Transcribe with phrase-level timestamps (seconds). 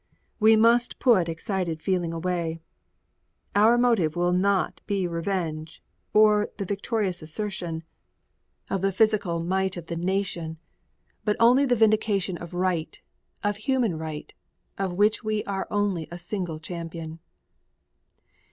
[0.39, 2.59] We must put excited feeling away.
[3.55, 7.83] Our motive will not be revenge or the victorious assertion
[8.67, 10.57] of the physical might of the nation,
[11.23, 12.99] but only the vindication of right,
[13.43, 14.33] of human right,
[14.75, 17.19] of which we are only a single champion.